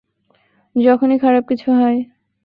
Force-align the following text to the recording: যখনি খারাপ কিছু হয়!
যখনি 0.75 1.15
খারাপ 1.17 1.43
কিছু 1.49 1.67
হয়! 1.71 1.99